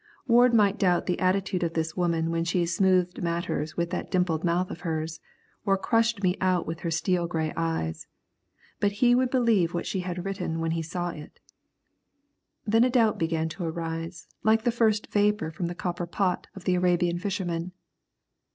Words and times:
Ward 0.25 0.51
might 0.51 0.79
doubt 0.79 1.05
the 1.05 1.19
attitude 1.19 1.61
of 1.61 1.73
this 1.73 1.95
woman 1.95 2.31
when 2.31 2.43
she 2.43 2.65
smoothed 2.65 3.21
matters 3.21 3.77
with 3.77 3.91
that 3.91 4.09
dimpled 4.09 4.43
mouth 4.43 4.71
of 4.71 4.79
hers, 4.81 5.19
or 5.63 5.77
crushed 5.77 6.23
me 6.23 6.35
out 6.41 6.65
with 6.65 6.79
her 6.79 6.89
steel 6.89 7.27
grey 7.27 7.53
eyes; 7.55 8.07
but 8.79 8.93
he 8.93 9.13
would 9.13 9.29
believe 9.29 9.75
what 9.75 9.85
she 9.85 9.99
had 9.99 10.25
written 10.25 10.59
when 10.59 10.71
he 10.71 10.81
saw 10.81 11.09
it. 11.09 11.39
Then 12.65 12.83
a 12.83 12.89
doubt 12.89 13.19
began 13.19 13.47
to 13.49 13.63
arise 13.63 14.25
like 14.41 14.63
the 14.63 14.71
first 14.71 15.05
vapour 15.11 15.51
from 15.51 15.67
the 15.67 15.75
copper 15.75 16.07
pot 16.07 16.47
of 16.55 16.63
the 16.63 16.73
Arabian 16.73 17.19
fisherman. 17.19 17.71